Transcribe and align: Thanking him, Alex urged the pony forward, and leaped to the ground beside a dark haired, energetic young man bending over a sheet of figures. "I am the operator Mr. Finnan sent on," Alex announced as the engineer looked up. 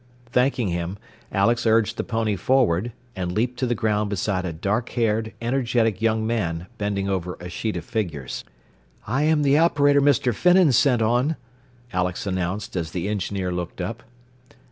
Thanking 0.31 0.69
him, 0.69 0.97
Alex 1.31 1.67
urged 1.67 1.95
the 1.95 2.03
pony 2.03 2.35
forward, 2.35 2.91
and 3.15 3.31
leaped 3.31 3.59
to 3.59 3.67
the 3.67 3.75
ground 3.75 4.09
beside 4.09 4.45
a 4.45 4.51
dark 4.51 4.89
haired, 4.97 5.31
energetic 5.39 6.01
young 6.01 6.25
man 6.25 6.65
bending 6.79 7.07
over 7.07 7.35
a 7.39 7.49
sheet 7.49 7.77
of 7.77 7.85
figures. 7.85 8.43
"I 9.05 9.21
am 9.25 9.43
the 9.43 9.59
operator 9.59 10.01
Mr. 10.01 10.33
Finnan 10.33 10.71
sent 10.71 11.03
on," 11.03 11.35
Alex 11.93 12.25
announced 12.25 12.75
as 12.75 12.89
the 12.89 13.09
engineer 13.09 13.51
looked 13.51 13.79
up. 13.79 14.01